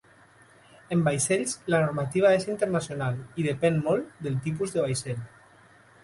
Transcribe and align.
En 0.95 1.01
vaixells, 1.07 1.51
la 1.73 1.81
normativa 1.83 2.31
és 2.37 2.47
internacional, 2.53 3.19
i 3.43 3.45
depèn 3.49 3.77
molt 3.89 4.15
del 4.29 4.39
tipus 4.47 4.73
de 4.79 4.87
vaixell. 4.87 5.21